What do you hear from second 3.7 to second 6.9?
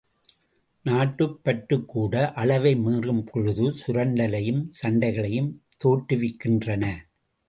சுரண்டலையும் சண்டைகளையும் தோற்றுவிக்கின்றன.